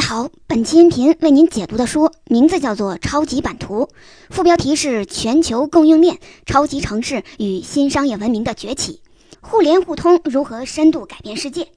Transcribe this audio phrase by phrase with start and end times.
[0.00, 3.84] 好，本期音频为您解读的书名字叫做《超级版图》，
[4.30, 9.02] 副标题是“全球供应链、超级城市与新商业文明的崛起，
[9.40, 11.64] 互联互通如何深度改变世界”。《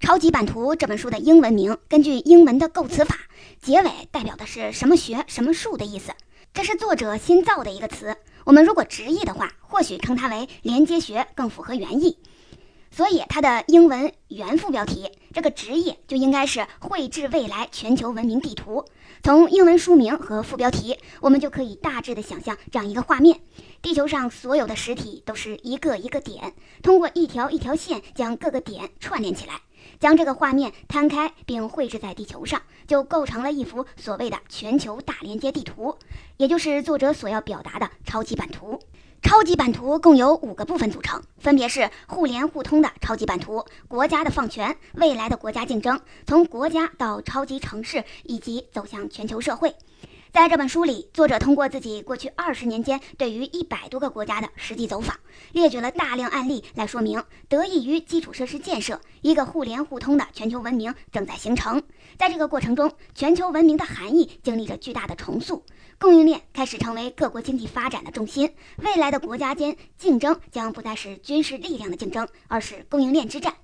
[0.00, 3.16] 超级版图》这本书的英文名根据英文的构词法，
[3.60, 6.12] 结尾代表的是什么学什么术的意思，
[6.54, 8.16] 这是作者新造的一个词。
[8.44, 12.16] 我们如果直译的话，或许称它为连接学更符合原意。
[12.94, 18.84] 所以，它的英文原副标题这个直译就应该是“绘制未来全球文明地图”。
[19.24, 23.40] 从英文书名和副标题，我们就可以大致的想象这样一个画面：
[23.80, 26.52] 地球上所有的实体都是一个一个点，
[26.82, 29.62] 通过一条一条线将各个点串联起来，
[29.98, 35.96] 将这个画面摊开并绘制在地球上，就构成了一幅所谓的全球大连接地图，
[36.36, 38.78] 也就是作者所要表达的超级版图。
[39.22, 49.72] 超级版图共有五个部分组成，分别是互联互通的超级版图、国家的放权、未来的国家竞争、从国家到超级城市以及走向全球社会。
[50.32, 55.16] 在这本书里，作者通过自己过去二十年间对于一百多个国家的实际走访，
[55.52, 61.82] 列举了大量案例来说明，得益于基础设施建设，一个互联互通的全球文明正在形成。
[62.18, 65.64] 在这个过程中，全球文明的含义经历着巨大的重塑，
[65.98, 68.54] 供应链开始成为各国经济发展的重心。
[68.78, 73.54] 未来的国家间竞争将不再是军事力量的竞争，而是供应链之战。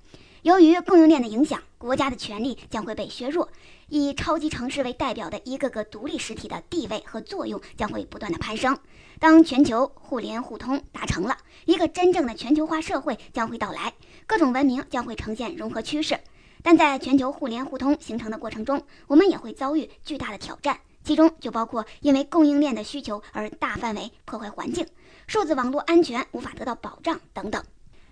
[0.43, 3.49] 由于供应链的影响，国家的权力将会被削弱。
[3.89, 8.79] 以超级城市为代表的一个个独立实体的地位和作用将会不断的攀升。
[9.19, 13.93] 当全球互联互通达成了，一个真正的全球化社会将会到来，
[14.27, 16.19] 各种文明将会呈现融合趋势。
[16.63, 24.87] 但在全球互联互通形成的过程中，我们也会遭遇巨大的挑战，其中就包括因为供应链的需求而大范围破坏环境、
[25.27, 27.63] 数字网络安全无法得到保障等等。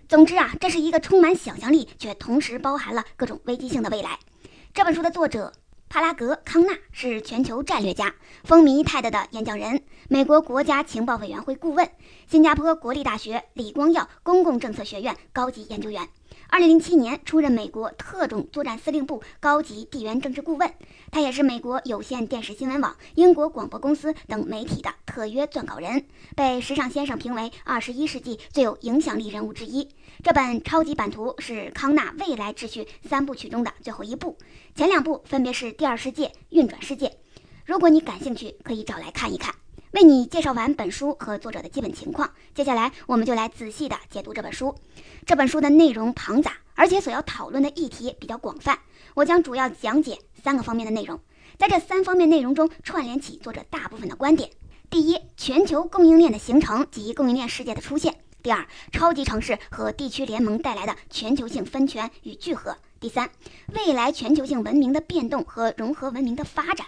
[0.07, 4.17] 总之啊，这是一个充满想象力却同时包含了各种危机性的未来。
[4.73, 5.51] 这本书的作者
[5.89, 11.89] 帕拉格康纳是全球战略家、风靡泰德的演讲人、美国国家情报委员会顾问、
[12.29, 16.07] 新加坡国立大学李光耀公共政策学院高级研究员。
[16.49, 20.73] 二零零七年出任美国特种作战司令部高级地缘政治顾问，
[21.11, 29.89] 他也是美国有线电视新闻网、英国广播公司等媒体的特约撰稿人，被时尚先生评为二十一世纪最有影响力人物之一。
[30.23, 34.37] 这本超级版图是康纳未来秩序三部曲中的最后一部，
[34.73, 37.11] 前两部分别是第二世界、运转世界。
[37.65, 39.53] 如果你感兴趣，可以找来看一看。
[39.97, 44.75] 为你介绍完本书和作者的基本情况，接下来我们就来仔细的解读这本书。
[45.25, 48.77] 这本书的内容庞杂，而且所要讨论的议题比较广泛。
[49.15, 51.19] 我将主要讲解三个方面的内容，
[51.57, 54.51] 在这三方面内容中串联起作者大部分的观点。
[54.91, 63.31] 第一，全球供应链的形成及供应链世界的出现；第二，超级城市和地区联盟带来的全球性分权与聚合；第三，
[63.73, 66.85] 未来全球性文明的变动和融合文明的发展。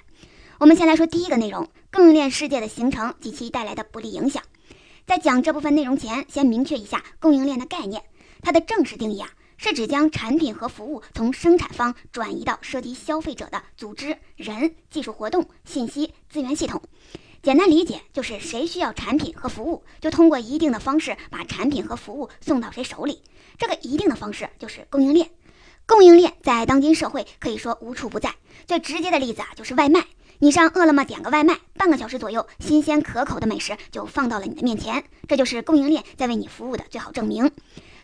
[0.59, 4.43] 我们先来说第一个内容：供应链世界的形成及其带来的不利影响。
[5.07, 8.03] 在讲这部分内容前，先明确一下供应链的概念。
[8.41, 16.81] 它的正式定义啊，是指将产品和服务从生产方转移到涉及消费者的组织、人、技术活动、信息、资源系统。
[17.41, 23.23] 简单理解就是，谁需要产品和服务，就通过一定的方式把产品和服务送到谁手里。
[23.57, 25.29] 这个一定的方式就是供应链。
[25.85, 28.35] 供应链在当今社会可以说无处不在。
[28.67, 30.05] 最直接的例子啊，就是外卖。
[30.41, 37.51] 你上饿了么点个外卖，半个小时左右，新鲜可口的美食就放到了你的面前，这就是供应链在为你服务的最好证明。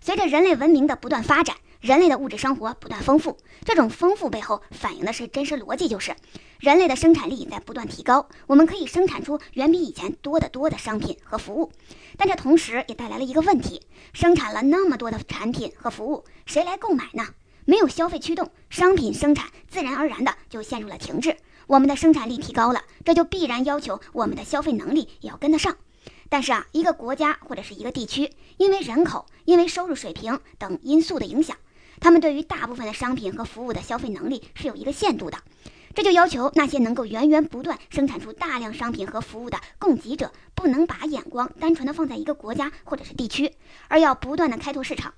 [0.01, 6.13] 随着人类文明的不断发展，人类的物质生活不断丰富，这种丰富背后反映的是真实逻辑，就是
[6.59, 11.71] 人类的生产力在不断提高，我们可以生产出远比以前多得多的商品和服务。
[12.17, 13.81] 但这同时也带来了一个问题：
[14.11, 17.23] 生产了那么多的产品和服务，谁来购买呢？
[17.63, 21.37] 没有消费驱动，商品生产自然而然的就陷入了停滞。
[21.67, 25.75] 我们的生产力提高了，这就必然要求我们的消费能力也要跟得上。
[26.29, 31.55] 但是啊，一个国家或者是一个地区，因为人口、因为收入水平等因素的影响，
[31.99, 35.37] 他们对于大部分的商品和服务的消费能力是有一个限度的。
[35.93, 43.53] 这就要求那些能够源源不断生产出大量商品和服务的供给者，不能把眼光单纯的放在一个国家或者是地区，
[43.87, 45.13] 而要不断的开拓市场。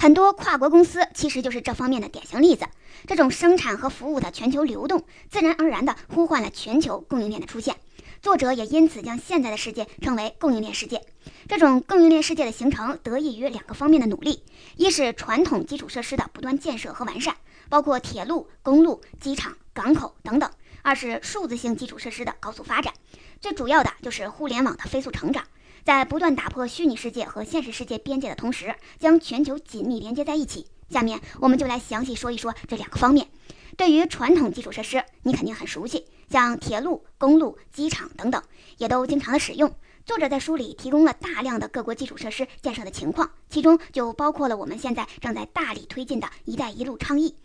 [0.00, 2.64] 很多跨国公司其实就是这方面的典型例子。
[3.06, 7.76] 这种生产和服务的全球流动，自然而然地呼唤了全球供应链的出现。
[8.22, 11.02] 作者也因此将现在的世界称为供应链世界。
[11.46, 14.42] 这种供应链世界的形成得益于两个方面的努力：
[14.76, 17.36] 一是传统基础设施的不断建设和完善，
[17.68, 20.48] 包括铁路、公路、机场、港口等等；
[20.80, 22.94] 二是数字性基础设施的高速发展，
[23.38, 25.44] 最主要的就是互联网的飞速成长。
[25.84, 30.66] 在不断打破虚拟世界和现实世界边界的同时，将全球紧密连接在一起。
[30.88, 33.28] 下面我们就来详细说一说这两个方面。
[33.76, 38.42] 对于传统基础设施，你肯定很熟悉，像铁路、公路、机场等等，
[38.78, 39.72] 也都经常的使用。
[40.04, 47.36] 作者在书里提供了大量的各国基础设施建设的情况，其中就包括了我们现在正在大力推进的一带一路倡议。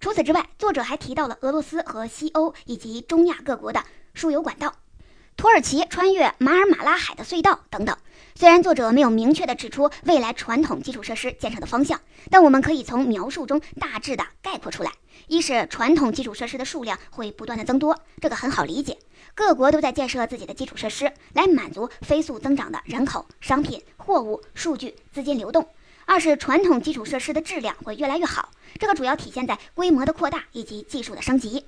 [0.00, 3.82] 除此之外，作者还提到了俄罗斯和西欧以及中亚各国的
[4.12, 4.74] 输油管道。
[5.36, 7.96] 土耳其穿越马尔马拉海的隧道等等。
[8.36, 12.00] 虽然作者没有明确的指出未来传统基础设施建设的方向，
[12.30, 14.90] 但我们可以从描述中大致的概括出来：
[15.28, 18.98] 一是传统基础设施的数量会不断的增多，这个很好理解，
[19.34, 25.62] 各国都在建设自己的基础设施来满足飞速增长的人口、商品、货物、数据、资金流动；
[26.06, 31.64] 二是传统基础设施的质量会越来越好，这个主要体现在规模的扩大以及技术的升级。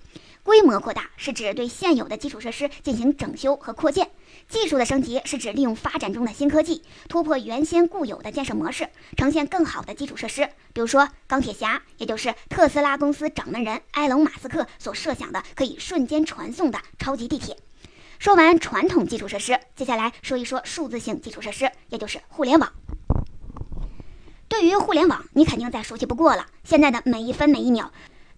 [0.47, 4.09] 规模扩大是指对现有的基础设施进行整修和扩建，
[4.49, 10.49] 技术的升级是指利用发展中的新科技突破原先固有的建设模式，呈现更好的基础设施。
[10.73, 17.57] 比如说钢铁侠，也就是特斯拉公司掌门人埃隆·马斯克所设想的可以瞬间传送的超级地铁。
[18.21, 22.73] 说完传统基础设施，接下来说一说数字性基础设施，也就是互联网。
[24.49, 26.47] 对于互联网，你肯定再熟悉不过了。
[26.63, 27.91] 现在的每一分每一秒。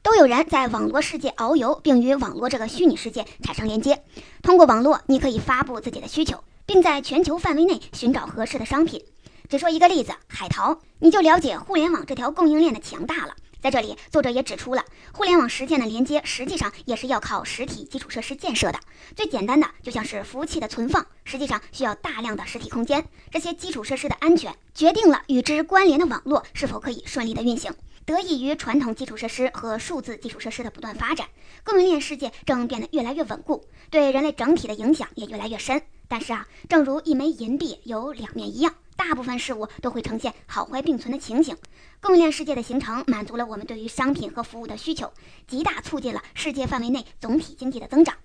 [0.02, 4.04] 都有人在网络世界遨游，并与网络这个虚拟世界产生连接。
[4.42, 9.04] 通过网络，你可以发布自己的需求，并在全球范围内寻找合适的商品。
[9.48, 13.34] 只说一个例子，海淘，你就了解互联网这条供应链的强大了。
[13.60, 18.78] 在这里，作者也指出了，互联网实现的连接实际上也是要靠实体基础设施建设的。
[19.16, 23.04] 最简单的，就像是服务器的存放，实际上需要大量的实体空间。
[23.32, 27.74] 这些基础设施的安全，决定了与之关联的网络是否可以顺利的运行。
[28.08, 31.28] 得益于传统基础设施和数字基础设施的不断发展，
[31.62, 35.82] 供应链世界正变得越来越稳固，对人类整体的影响也越来越深。
[36.08, 41.55] 但是啊，正如一枚银币有两面一样，大部分事物都会呈现好坏并存的情形。
[42.00, 45.12] 供应链世界的形成，满足了我们对于商品和服务的需求，
[45.46, 48.16] 极大促进了世界范围内总体经济的增长。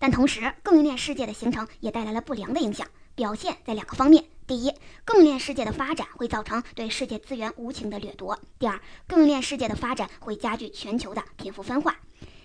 [0.00, 4.24] 但同时，供应链世界的形成也带来了不良的影响，表现在两个方面。
[4.48, 4.72] 第一，
[5.04, 8.38] 供应链世界的发展会造成对世界资源无情的掠夺。
[8.58, 11.94] 第二，供应链世界的发展会加剧全球的贫富分化。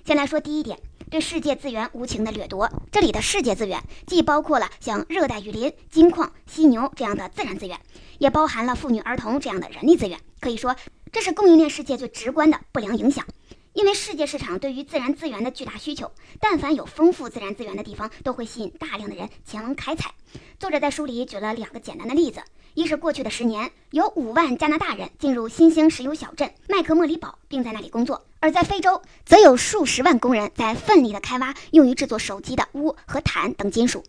[0.03, 0.77] 先来说第一点，
[1.09, 2.69] 对世界资源无情的掠夺。
[2.91, 7.79] 这里的世界资源既包括了像热带雨林、金矿、犀牛这样的自然资源，
[8.19, 10.19] 也包含了妇女儿童这样的人力资源。
[10.41, 10.75] 可以说，
[11.09, 13.25] 这是供应链世界最直观的不良影响。
[13.73, 20.13] 因为世界市场对于自然资源的巨大需求，但凡有丰富自然资源的地方，都会吸引大量的人前往开采。
[20.59, 22.39] 作者在书里举了两个简单的例子：
[22.75, 34.03] 一是过去的十年，有五万加拿大人进入新兴石油小镇麦克莫里堡，并在那里工作；而在非洲，则有数十万工人在奋力的开挖用于制作手机的钨和钽等金属。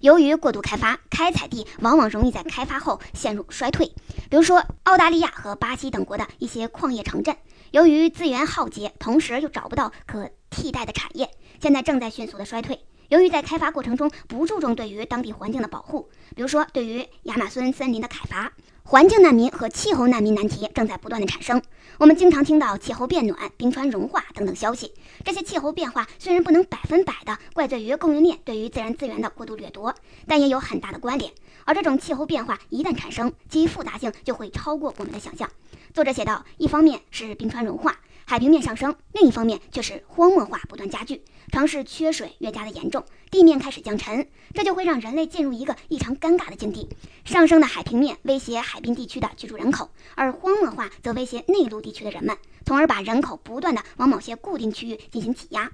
[0.00, 3.86] 由于过度开发，开采地往往容易在开发后陷入衰退，
[4.30, 7.36] 比如说澳大利亚和巴西等国的一些矿业城镇。
[7.72, 11.30] 由于资源耗竭，同时又找不到可替代的产业，
[11.62, 12.80] 现在正在迅速的衰退。
[13.10, 18.52] 由于在开发过程中不注重对于当地环境的保护，比如说对于亚马孙森林的砍伐，
[18.82, 21.62] 环境难民和气候难民难题正在不断的产生。
[21.98, 24.92] 我们经常听到气候变暖、冰川融化等等消息。
[25.24, 29.94] 这些气候变化虽然不能百分百的怪罪于供应链对于自然资源的过度掠夺，
[30.26, 31.30] 但也有很大的关联。
[31.64, 35.48] 而这种气候变化一旦产生，其复杂性就会超过我们的想象。
[35.92, 46.88] 作者写道：一方面是冰川融化，海平面上升；另一方面却是荒漠化不断加剧，城市缺水越加的严重，地面开始降沉，这就会让人类进入一个异常尴尬的境地。
[47.24, 55.68] 上升的海平面威胁海滨地区的居住人口，而荒漠化则威胁内陆地区的人们，从而把人口不断的往某些固定区域进行挤压。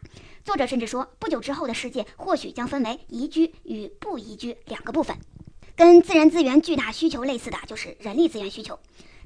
[0.45, 5.15] 作者甚至说，不久之后的世界或许将分为宜居与不宜居两个部分。
[5.77, 8.79] 跟自然资源巨大需求类似的就是人力资源需求。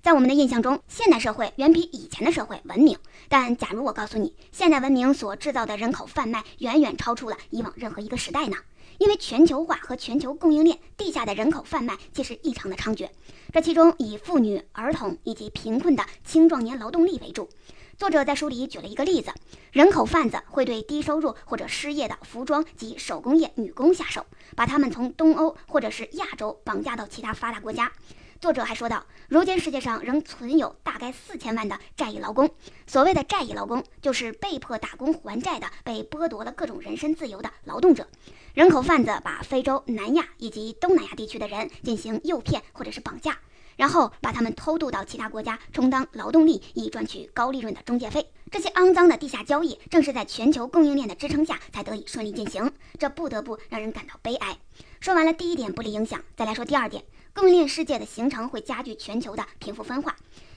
[0.03, 2.97] 在我们的印象中，现代社会远比以前的社会文明。
[3.29, 8.57] 但假如我告诉你，现代文明所制造的人口贩卖远远超出了以往任何一个时代呢？
[8.97, 13.11] 因为全球化和全球供应链，地下的人口贩卖其实异常的猖獗。
[13.53, 17.51] 这其中以妇女、儿童以及贫困的青壮年劳动力为主。
[17.99, 19.31] 作者在书里举了一个例子：
[19.71, 24.25] 人口贩子会对低收入或者失业的服装及手工业女工下手，
[24.57, 27.93] 把他们从东欧或者是亚洲绑架到其他发达国家。
[28.41, 32.51] 作者还说到，如今世界上仍存有大概四千万的债役劳工。
[32.87, 38.09] 所谓的债役劳工，就是被迫打工还债的、被剥夺了各种人身自由的劳动者。
[38.55, 43.37] 人口贩子把非洲、南亚以及东南亚地区的人进行诱骗或者是绑架，
[43.77, 48.27] 然后把他们偷渡到其他国家充当劳动力，以赚取高利润的中介费。
[48.51, 52.73] 这些肮脏的地下交易，正是在全球供应链的支撑下才得以顺利进行。
[52.99, 54.57] 这不得不让人感到悲哀。
[54.99, 57.05] 说完了第一点不利影响，再来说第二点。
[57.33, 60.17] 更令世界的形成会加剧全球的贫富分化，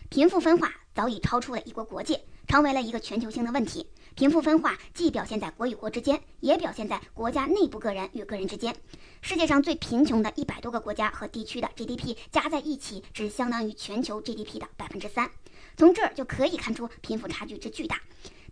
[0.10, 3.88] 贫富分化早已超出了一国国界，成为了一个全球性的问题。
[4.16, 8.76] 贫富分化既表现在国与国之间，也表现在国家内部个人与个人之间。
[9.22, 15.30] 世界上最贫穷的一百多个国家和地区的 GDP 加在一起，只相当于全球 GDP 的百分之三。
[15.78, 18.00] 从这儿就可以看出贫富差距之巨大。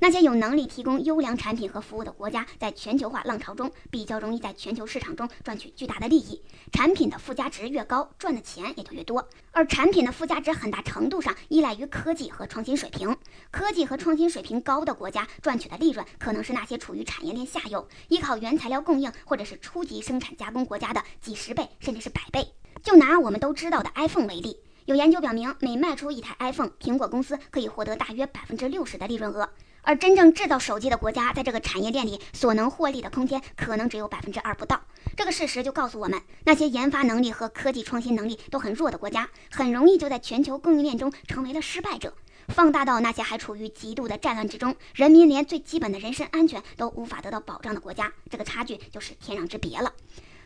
[0.02, 6.42] 那些有能力提供优良产品和服务的国家，在全球化浪潮中比较容易在全球市场中赚取巨大的利益。
[6.72, 9.30] 产品的附加值越高，赚的钱也就越多。
[9.52, 13.16] 而产品的附加值很大程度上依赖于科技和创新水平。
[13.52, 22.52] 科技和创新水平高的国家赚取的利润，可能是那些处于产业链下游、依靠原材料供应或者是初级生产加工国家的几十倍，甚至是百倍。
[22.82, 29.48] 就拿我们都知道的 iPhone 为例，有研究表明，每卖出一台 iPhone，苹果公司可以获得大约百分之六十的利润额。
[29.84, 34.82] 而真正制造手机的国家，在这个产业链里所能获利的空间可能只有百分之二不到。
[35.18, 42.14] 这个事实就告诉我们，那些研发能力和科技创新能力都很弱的国家，很容易就在全球供应链中成为了失败者。
[42.50, 49.94] 放大到那些还处于极度的战乱之中，人民连最基本的人身安全都无法得到保障的国家，这个差距就是天壤之别了。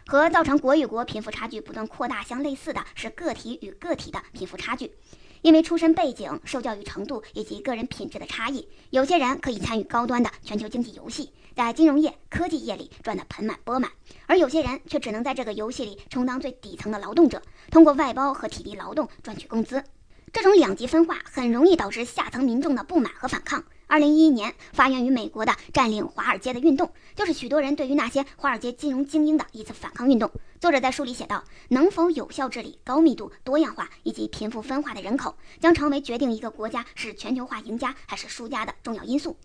[0.07, 4.91] 和造成国与国贫富差距不断扩大相类似的是，个体与个体的贫富差距。
[5.45, 13.91] 因为出身背景、受教育程度以及个人品质的差异，有些人可以参与高端的全球经济游戏，在金融业、科技业里赚得盆满钵满，
[14.25, 19.83] 而有些人却只能在这个游戏里充当最底层的劳动者，通过外包和体力劳动赚取工资。
[20.33, 23.63] 这种两极分化很容易导致下层民众的不满和反抗。
[23.87, 30.31] 二零一一年发源于美国的占领华尔街的运动，就是许多人对于那些华尔街金融精英的一次反抗运动。
[30.59, 39.37] 作者在书里写道：“能否有效治理高密度、多样化以及贫富分化的人口，将成为决定一个国家是全球化赢家还是输家的重要因素。”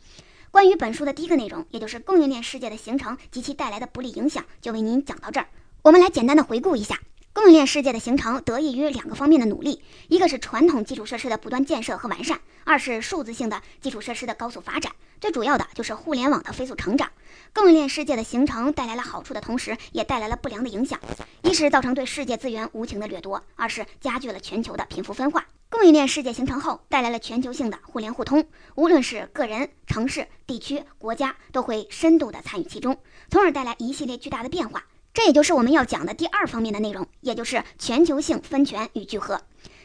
[0.51, 5.47] 关于本书的第一个内容，也就是供应链世界的形成及其带来的不利影响，就为您讲到这儿。
[5.83, 6.99] 我们来简单的回顾一下。
[7.33, 17.09] 供应链世界的形成得益于两个方面的努力，一个是传统基础设施的不断建设和完善，二是数字性的基础设施的高速发展，最主要的就是互联网的飞速成长。
[17.55, 20.99] 供应链世界的形成带来了好处的同时，也带来了不良的影响，
[21.43, 25.47] 一是造成对世界资源无情的掠夺，二是加剧了全球的贫富分化。
[25.71, 28.45] 供应链世界形成后，带来了全球性的互联互通，
[28.75, 32.99] 无论是个人、城市、地区、国家，都会深度的参与其中，
[33.31, 34.85] 从而带来一系列巨大的变化。
[35.13, 39.41] 这也就是我们要讲的第二方面的内容，也就是全球性分权与聚合。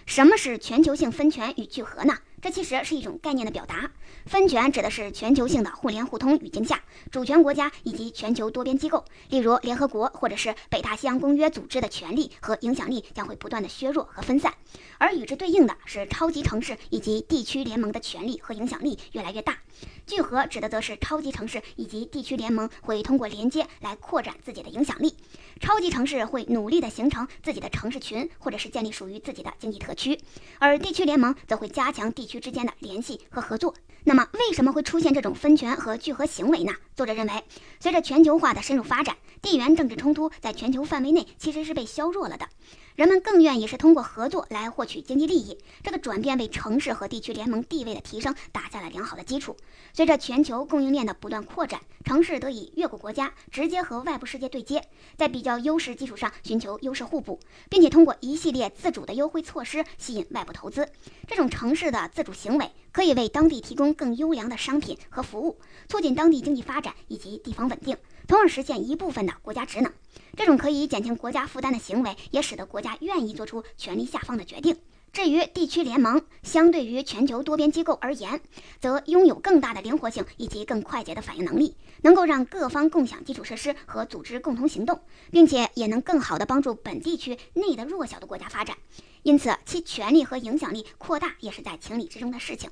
[0.06, 2.16] 什么是全球性分权与聚合呢？
[2.46, 3.90] 这其实是一种概念的表达。
[4.28, 14.54] 分权指的是全球性的互联互通语境下，主权国家以及全球多边机构，例如联合国或者是北大西洋公约组织的权力和影响力将会不断的削弱和分散，
[15.00, 19.58] 而与之对应的是超级城市以及地区联盟的权力和影响力越来越大。
[20.06, 25.16] 聚合指的则是超级城市以及地区联盟会通过连接来扩展自己的影响力。
[25.60, 30.20] 超级城市会努力地形成自己的城市群，或者是建立属于自己的经济特区，
[30.60, 33.74] 而地区联盟则会加强地区之间的联系和合作。
[34.04, 36.74] 那么，为什么会出现这种分权和聚合行为呢？
[36.96, 37.44] 作者认为，
[37.80, 42.48] 随着全球化的深入发展，地缘政治冲突在全球范围内其实是被削弱了的。
[42.96, 49.58] 人们更愿意是通过合作来获取经济利益，这个转变为城市和地区联盟地位的提升打下了良好的基础。
[49.92, 54.82] 随着全球供应链的不断扩展，城市得以越过国家，直接和外部世界对接，
[55.18, 57.38] 在比较优势基础上寻求优势互补，
[57.70, 60.88] 并且通过一系列自主的优惠措施吸引外部投资。
[61.28, 65.60] 这种城市的自主行为可以为当地提供更优良的商品和服务，
[65.90, 67.98] 促进当地经济发展以及地方稳定。
[68.26, 69.92] 从而实现一部分的国家职能，
[70.36, 74.76] 这种可以减轻国家负担的行为，也使得国家愿意做出权力下放的决定。
[75.14, 78.42] 至于地区联盟，相对于全球多边机构而言，
[78.82, 85.00] 则拥有更大的灵活性以及更快捷的反应能力，能够让各方共享基础设施和组织共同行动，
[85.32, 88.76] 并且也能更好地帮助本地区内的弱小的国家发展。
[89.24, 92.70] 因此，其权力和影响力扩大也是在情理之中的事情。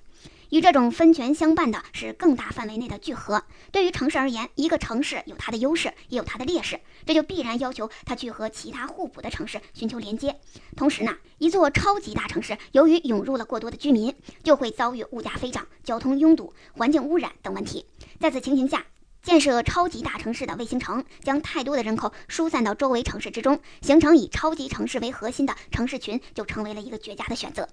[0.54, 3.42] 与这种分权相伴的是更大范围内的聚合。
[3.72, 10.40] 对于城市而言，一个城市有它的优势，也有它的劣势，这就必然要求它去和其他互补的城市寻求连接。
[10.76, 17.88] 同时呢，一座超级大城市由于涌入了过多的居民，就会遭遇物价飞涨、交通拥堵、环境污染等问题。
[18.20, 18.86] 在此情形下，
[19.24, 27.68] 建设超级大城市的卫星城，将太多的人口疏散到周围城市之中，形成以超级城市为核心的城市群，就成为了一个绝佳的选择。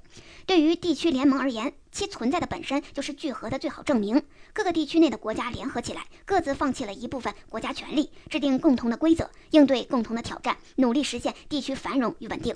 [0.46, 4.22] 对于地区联盟而言，其存在的本身就是聚合的最好证明。
[4.52, 12.54] 各个地区内的国家联合起来，各自放弃了一部分国家权力，制定共同的规则，应对共同的挑战，努力实现地区繁荣与稳定。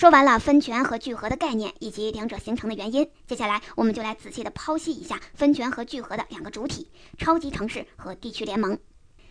[0.00, 6.88] 说完了分权和聚合的概念以及两者形成的原因，接下来我们就来仔细的剖析一下分权和聚合的两个主体：
[7.18, 8.78] 超级城市和地区联盟。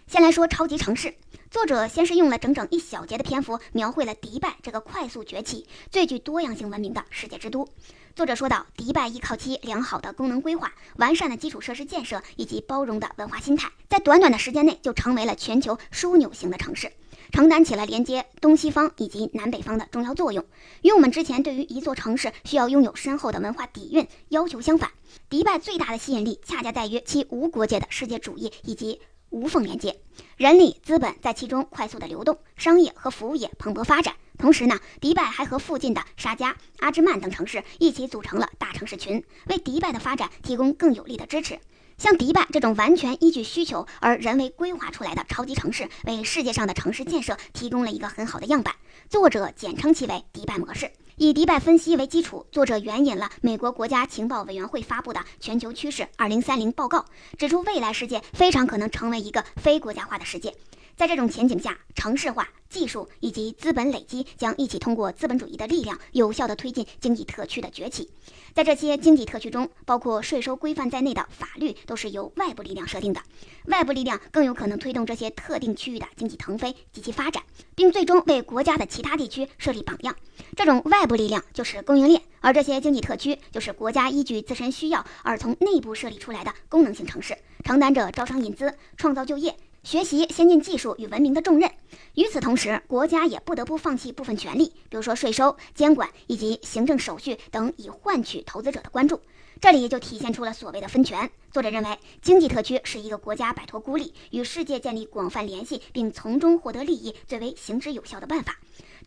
[0.05, 1.15] 先来说超级城市，
[1.49, 7.67] 作者先是用了整整一小节的篇幅，描绘了迪拜这个快速崛起、最具多样性文明的世界之都。
[8.15, 16.91] 作者说到，迪拜依靠其良好的功能规划、完善的基础设施建设以及包容的文化心态，在短短的时间内就成为了全球枢纽型的城市，
[17.31, 20.45] 承担起了连接东西方以及南北方的重要作用。
[20.81, 24.91] 与我们之前对于一座城市需要拥有深厚的文化底蕴要求相反，
[25.29, 29.99] 迪拜最大的吸引力恰恰在于其无国界的世界主义以及无缝连接，
[30.37, 34.15] 人力资本在其中快速的流动，商业和服务业蓬勃发展。
[34.39, 41.59] 同时呢，迪拜还和附近的沙加、阿芝曼等城市一起组成了大城市群，为迪拜的发展提供更有力的支持。
[41.99, 48.73] 像迪拜这种完全依据需求而人为规划出来的超级城市，为世界上的城市建设提供了一个很好的样板。
[49.09, 50.89] 作者简称其为“迪拜模式”。
[51.17, 56.41] 以迪拜分析为基础，作者援引了美国国家情报委员会发布的《全球趋势2030》
[56.71, 57.03] 报告，
[57.37, 60.55] 指出未来世界非常可能成为一个非国家化的世界。
[60.99, 68.11] 在这种前景下，城市化、技术以及资本累积将一起通过资本主义的力量，有效地推进经济特区的崛起。
[68.53, 73.21] 在这些经济特区中，包括税收规范在内的法律都是由外部力量设定的。
[73.67, 77.41] 外部力量更有可能推动这些特定区域的经济腾飞及其发展，
[77.75, 80.13] 并最终为国家的其他地区设立榜样。
[80.57, 89.55] 这种外部力量就是供应链，而这些经济特区就是国家依据自身需要而从内部设立出来的功能性城市，承担着招商引资、创造就业。
[89.83, 91.71] 学习先进技术与文明的重任。
[92.15, 99.21] 与此同时，国家也不得不放弃部分权利，比如说税收、监管以及行政手续等，以换取投资者的关注。
[99.61, 101.29] 这里就体现出了所谓的分权。
[101.51, 108.57] 作者认为，经济特区是一个国家摆脱孤立、与世界建立广泛联系，并从中获得利益最为行之有效的办法。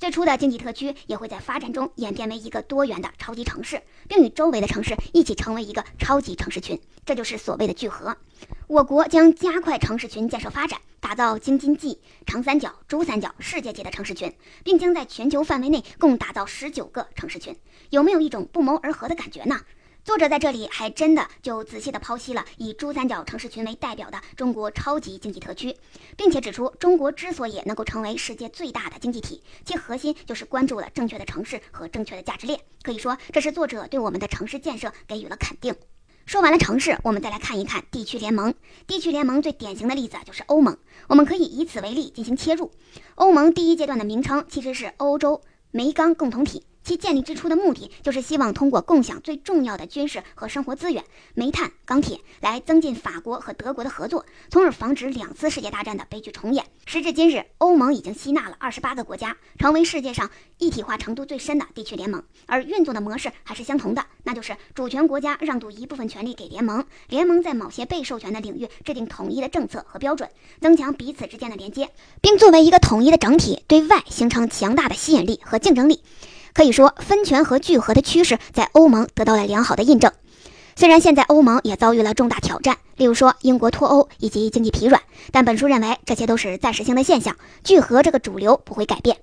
[0.03, 8.17] 最初的经济特区也会在发展中演变为一个多元的超级城市，并与周围的城市一起成为一个超级城市群，这就是所谓的聚合。
[8.67, 17.57] 我国将加快城市群建设发展，打造京津冀、长三角、珠三角世界级的城市群，并将在全球范围内共打造十九个城市群。
[17.91, 19.61] 有没有一种不谋而合的感觉呢？
[20.05, 25.77] 作者在这里还真的就仔细地剖析了以珠三角城市群为代表的中国超级经济特区，
[26.17, 32.59] 并且指出，中国之所以能够成为世界最大的经济体，其核心就是关注了正确的城市和正确的价值链。
[32.83, 35.73] 可以说，这是作者对我们的城市建设给予了肯定。
[36.27, 38.53] 说完了城市，我们再来看一看地区联盟。
[38.89, 40.77] 地区联盟最典型的例子就是欧盟，
[41.09, 42.73] 我们可以以此为例进行切入。
[43.15, 46.65] 欧盟第一阶段的名称其实是欧洲煤钢共同体。
[46.85, 56.65] 其建立之初的目的，就是希望通过共享最重要的军事和生活资源——煤炭、钢铁，来增进法国和德国的合作，从而防止两次世界大战的悲剧重演。
[56.85, 62.23] 时至今日，欧盟已经吸纳了二十八个国家，成为世界上一体化程度最深的地区联盟。
[62.47, 70.29] 而运作的模式还是相同的，那就是主权国家让渡一部分权利给联盟，联盟在某些被授权的领域制定统一的政策和标准，
[70.61, 71.91] 增强彼此之间的连接，
[72.21, 76.03] 并作为一个统一的整体，对外形成强大的吸引力和竞争力。
[76.55, 80.13] 可以说，分权和聚合的趋势在欧盟得到了良好的印证。
[80.75, 89.19] 虽然现在欧盟也遭遇了重大挑战，例如说英国脱欧以及经济疲软，但本书认为这些都是暂时性的现象，聚合这个主流不会改变。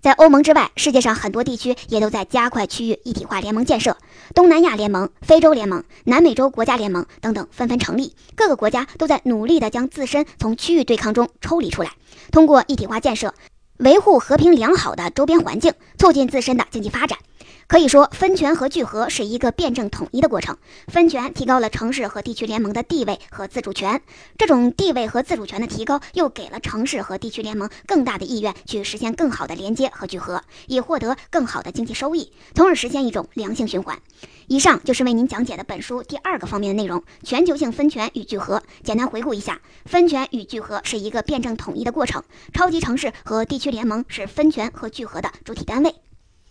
[0.00, 3.96] 在欧盟之外，世界上很多地区也都在加快区域一体化联盟建设，
[4.34, 11.92] 东南亚联盟、非洲联盟、南美洲国家联盟等等纷纷成立，各个国家都在努力地将自身从区域对抗中抽离出来，
[12.30, 13.32] 通过一体化建设。
[13.78, 17.18] 维护和平良好的周边环境，促进自身的经济发展。
[17.66, 20.56] 可以说，分权和聚合是一个辩证统一的过程。
[20.88, 24.02] 分权提高了城市和地区联盟的地位和自主权，
[24.36, 33.98] 这种地位和自主权的提高，又给了城市和地区联盟更大的意愿去实现更好的连接和聚合，以获得更好的经济收益，从而实现一种良性循环。
[34.46, 38.62] 以上就是为您讲解的本书第二个方面的内容：全球性分权与聚合。
[38.82, 42.22] 简单回顾一下，分权与聚合是一个辩证统一的过程，
[42.52, 45.94] 超级城市和地区联盟是分权和聚合的主体单位。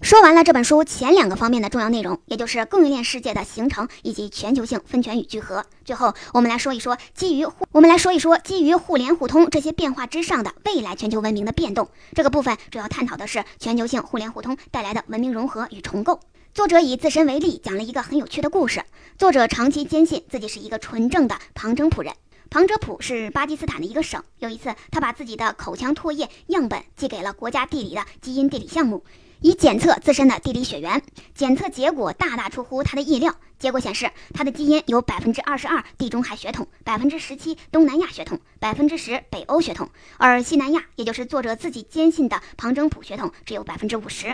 [0.04, 5.66] 说完了这本书前两个方面的重要内容，也就是供应链世界的形成以及全球性分权与聚合。
[5.86, 11.88] 最后，我们来说一说基于互我们来说一说基于互联互通这些变化之上的未来全球文明的变动。
[12.14, 16.20] 这个部分主要探讨的是全球性互联互通带来的文明融合与重构。
[16.54, 18.84] 作者以自身为例，讲了一个很有趣的故事。
[19.18, 22.14] 作者长期坚信自己是一个纯正的旁征普人。
[22.50, 24.22] 旁遮普是巴基斯坦的一个省。
[24.40, 29.04] 有一次，他把自己的口腔唾液样本寄给了国家地理的基因地理项目。
[29.44, 31.04] 以检测自身的地理血缘，
[31.36, 33.36] 检测结果大大出乎他的意料。
[33.60, 44.34] 结果显示，他的基因有百分之二十二地中海血统，百分之十七东南亚血统，百分之十北欧血统，而西南亚，也就是作者自己坚信的旁征普血统，只有百分之五十。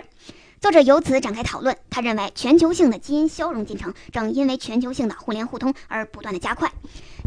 [0.60, 6.70] 作者由此展开讨论，他认为全球性的基因消融进程正因为全球性的互联互通而不断的加快，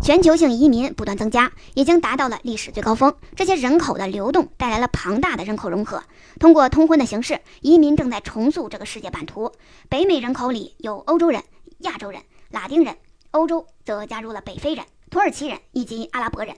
[0.04, 3.12] 全球性移民不断增加，已经达到了历史最高峰。
[3.36, 6.04] 这些人口的流动带来了庞大的人口融合，
[6.39, 9.52] 通过通婚的形式，移民正在重塑这个世界版图。
[9.89, 11.41] 北美人口里有欧洲人、
[11.80, 12.96] 亚洲人、拉丁人，
[13.32, 16.56] 欧洲则加入了北非人、土耳其人以及阿拉伯人。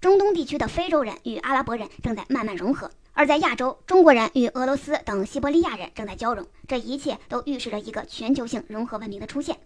[0.00, 6.46] 中东地区的非洲人与阿拉伯人正在慢慢融合，而在亚洲，中国人与俄罗斯等西伯利亚人正在交融。
[6.66, 9.58] 这一切都预示着一个全球性融合文明的出现。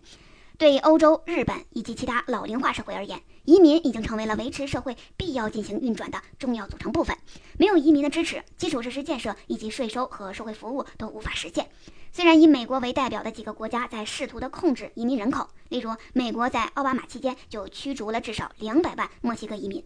[0.59, 7.17] 对欧洲、日本以及其他老龄化社会而言，移民已经成为了维持社会必要进行运转的重要组成部分。
[7.57, 11.69] 没有移民的支持，基础设施建设以及税收和社会服务都无法实现。
[12.11, 19.85] 虽然以美国为代表的几个国家在试图的控制移民人口，例如美国在奥巴马期间就驱逐了至少两百万墨西哥移民。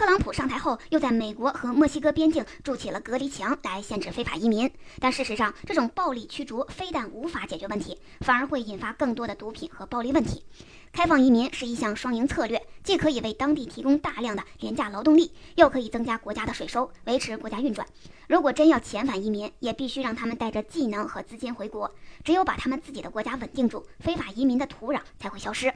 [0.00, 4.72] 特朗普上台后，又在美国和墨西哥边境筑起了隔离墙来限制非法移民。
[4.98, 10.42] 但事实上，这种暴力驱逐非但无法解决问题，反而会引发更多的毒品和暴力问题。
[10.90, 17.86] 开放移民是一项双赢策略，既可以为当地提供大量的廉价劳动力，又可以增加国家的税收，维持国家运转。
[18.26, 21.94] 如果真要遣返移民，也必须让他们带着技能和资金回国。
[22.24, 25.70] 只有把他们自己的国家稳定住，非法移民的土壤才会消失。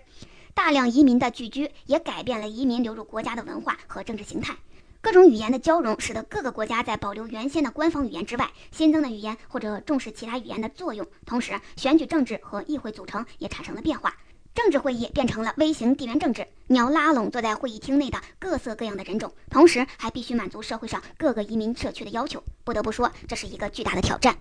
[0.54, 4.56] 大量移民的聚居也改变了移民流入国家的文化和政治形态。
[5.00, 11.06] 各种语言的交融，使得各个国家在保留原先的官方语言之外，新增的语言或者重视其他语言的作用。
[11.26, 14.16] 同时，选举政治和议会组成也产生了变化。
[14.54, 22.40] 政治会议变成了微型地缘政治，你要拉拢坐在会议厅内的各色各样的人种，同时还必须满足社会上各个移民社区的要求。
[22.62, 24.36] 不得不说，这是一个巨大的挑战。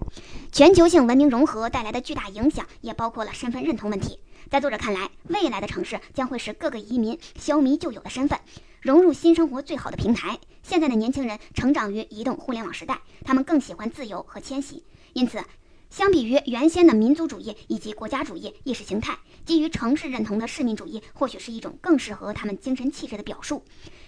[0.52, 4.20] 全球性文明融合带来的巨大影响，也包括了身份认同问题。
[4.54, 8.40] 在作者看来，未来的城市将会是各个移民消弭旧有的身份，
[8.82, 10.38] 融入新生活最好的平台。
[10.62, 15.44] 现在的年轻人成长于移动互联网时代，他们更喜欢自由和迁徙，因此。
[15.90, 23.64] 相比于原先的民族主义以及国家主义意识形态，基于城市认同的市民主义或许是一种更适合他们精神气质的表述。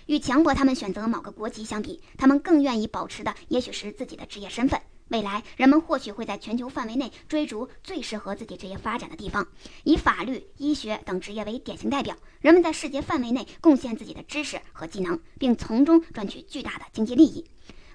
[0.05, 4.79] 与强迫他们选择某个国籍相比，他们更愿意保持的也许是自己的职业身份。
[5.09, 9.47] 未来，人们或许会在全球范围内追逐最适合自己职业发展的地方，
[9.83, 12.15] 以法律、医学等职业为典型代表。
[12.41, 17.45] 人们在世界范围内贡献自己的知识和技能，并从中赚取巨大的经济利益。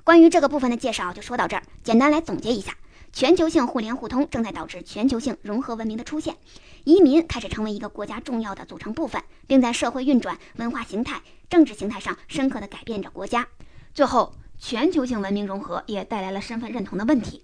[0.04, 1.62] 关于这个部分的介绍就说到这儿。
[1.82, 2.76] 简单来总结一下。
[3.12, 6.36] 全球性互联互通正在导致全球性融合文明的出现，
[6.84, 13.48] 移民开始成为一个国家重要的组成部分，并在社会运转、文化形态、政治形态上深刻地改变着国家。
[13.92, 17.42] 最后，全球性文明融合也带来了身份认同的问题。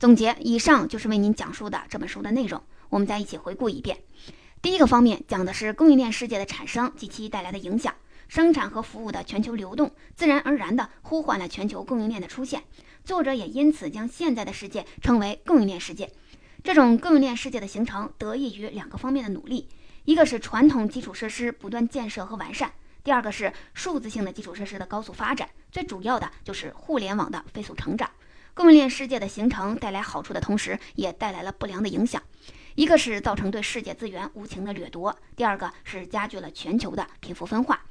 [0.00, 3.98] 总结以上就是为您讲述的这本书的内容，我们再一起回顾一遍。
[4.60, 7.94] 第一个方面讲的是供应链世界的产生及其带来的影响，
[8.26, 12.64] 生产和服务的全球流动，自然而然地呼唤了全球供应链的出现。
[13.04, 16.10] 作者也因此将现在的世界称为供应链世界。
[16.64, 19.68] 这种供应链世界的形成得益于两个方面的努力：
[20.04, 22.70] 一个是传统基础设施不断建设和完善；
[23.04, 25.48] 第二个是数字性的基础设施的高速发展。
[25.74, 28.08] 最主要的就是互联网的飞速成长。
[28.54, 32.22] 供应链世界的形成带来好处的同时，也带来了不良的影响：
[32.76, 37.84] 一个是造成对世界资源无情的掠夺；第二个是加剧了全球的贫富分化。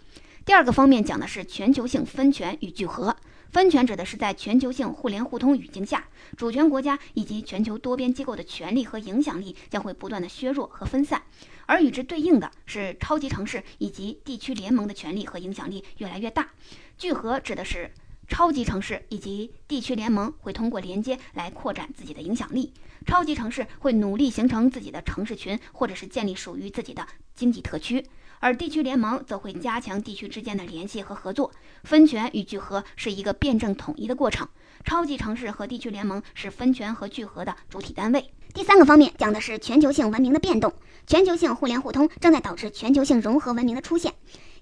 [0.45, 3.13] 第二个方面讲的是全球性分权与聚合。
[3.51, 11.21] 分权指的是在全球性互联互通语境下，主权国家以及全球多边机构的权力和影响力将会不断的削弱和分散，
[11.67, 16.49] 而与之对应的是超级城市以及地区联盟的权力和影响力越来越大。
[16.97, 17.91] 聚合指的是
[18.27, 22.73] 超级城市以及地区联盟会通过连接来扩展自己的影响力，
[23.05, 28.05] 超级城市会努力形成自己的城市群，或者是建立属于自己的经济特区。
[28.39, 31.51] 而地区联盟则会加强地区之间的联系和合作，
[31.83, 34.47] 分权与聚合是一个辩证统一的过程。
[34.83, 38.33] 超级城市和地区联盟是分权和聚合的主体单位。
[38.53, 40.73] 第三个方面讲的是全球性文明的变动，
[41.07, 44.13] 全球性互联互通正在导致全球性融合文明的出现，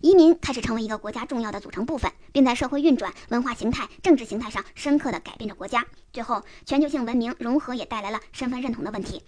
[0.01, 5.85] 移民开始成为一个国家重要的组成部分，并在社会运转、文化形态、政治形态上深刻的改变着国家。
[6.11, 9.21] 最后，全球性文明融合也带来了身份认同的问题。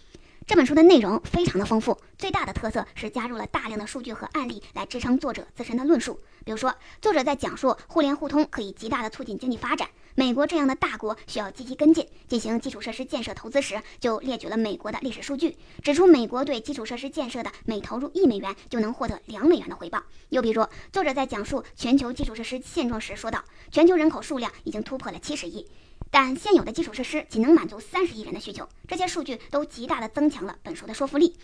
[0.47, 6.19] 这本书的内容非常的丰富，最大的特色是加入了大量的数据和案例来支撑作者自身的论述。
[6.43, 20.03] 比如说，作者在讲述互联互通可以极大的促进经济发展，美国这样的大国需要积极跟进进行基础设施建设投资时，就列举了美国的历史数据，指出美国对基础设施建设的每投入一美元就能获得两美元的回报。
[20.29, 25.67] 又比如，作者在讲述全球基础设施现状时说道，全球人口数量已经突破了七十亿。
[26.11, 31.35] 但现有的基础设施仅能满足三十亿人的需求，这些数据都极大的增强了本书的说服力。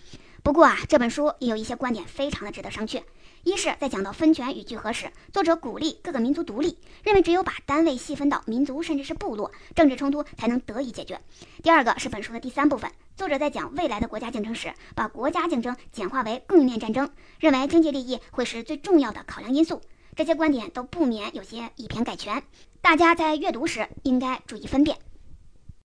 [0.43, 3.01] 不过啊，这本书也有一些观点非常的值得商榷。
[3.43, 11.21] 一是，在讲到分权与聚合时，作者鼓励各个民族独立，认为只有把单位细分到民族甚至是部落，政治冲突才能得以解决。
[11.63, 19.81] 第二个是本书的第三部分，作者在讲未来的国家竞争时，把国家竞争简化为供应链战争，认为经济利益会是最重要的考量因素。
[20.17, 22.43] 这些观点都不免有些以偏概全，
[22.81, 24.97] 大家在阅读时应该注意分辨。